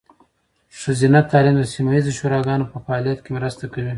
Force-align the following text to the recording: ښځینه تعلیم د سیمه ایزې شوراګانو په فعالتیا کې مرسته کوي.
ښځینه 0.79 1.19
تعلیم 1.31 1.55
د 1.59 1.63
سیمه 1.73 1.91
ایزې 1.95 2.11
شوراګانو 2.19 2.69
په 2.71 2.77
فعالتیا 2.85 3.21
کې 3.23 3.31
مرسته 3.37 3.63
کوي. 3.73 3.89